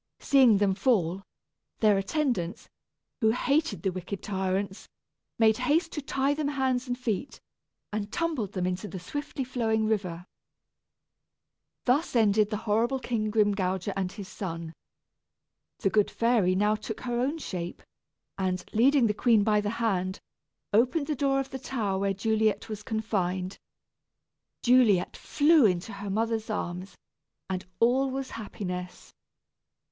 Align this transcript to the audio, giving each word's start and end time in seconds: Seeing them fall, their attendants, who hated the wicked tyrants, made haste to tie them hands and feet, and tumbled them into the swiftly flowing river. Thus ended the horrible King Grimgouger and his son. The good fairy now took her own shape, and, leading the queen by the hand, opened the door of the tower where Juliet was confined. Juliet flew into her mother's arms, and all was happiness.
Seeing 0.19 0.57
them 0.57 0.73
fall, 0.73 1.21
their 1.79 1.95
attendants, 1.95 2.67
who 3.19 3.29
hated 3.33 3.83
the 3.83 3.91
wicked 3.91 4.23
tyrants, 4.23 4.89
made 5.37 5.57
haste 5.57 5.91
to 5.91 6.01
tie 6.01 6.33
them 6.33 6.47
hands 6.47 6.87
and 6.87 6.97
feet, 6.97 7.39
and 7.93 8.11
tumbled 8.11 8.53
them 8.53 8.65
into 8.65 8.87
the 8.87 8.99
swiftly 8.99 9.43
flowing 9.43 9.85
river. 9.85 10.25
Thus 11.85 12.15
ended 12.15 12.49
the 12.49 12.57
horrible 12.65 12.97
King 12.97 13.29
Grimgouger 13.29 13.93
and 13.95 14.11
his 14.11 14.27
son. 14.27 14.73
The 15.77 15.91
good 15.91 16.09
fairy 16.09 16.55
now 16.55 16.73
took 16.73 17.01
her 17.01 17.19
own 17.19 17.37
shape, 17.37 17.83
and, 18.39 18.65
leading 18.73 19.05
the 19.05 19.13
queen 19.13 19.43
by 19.43 19.61
the 19.61 19.69
hand, 19.69 20.19
opened 20.73 21.05
the 21.05 21.15
door 21.15 21.39
of 21.39 21.51
the 21.51 21.59
tower 21.59 21.99
where 21.99 22.13
Juliet 22.15 22.69
was 22.69 22.81
confined. 22.81 23.59
Juliet 24.63 25.15
flew 25.15 25.67
into 25.67 25.93
her 25.93 26.09
mother's 26.09 26.49
arms, 26.49 26.97
and 27.51 27.67
all 27.79 28.09
was 28.09 28.31
happiness. 28.31 29.13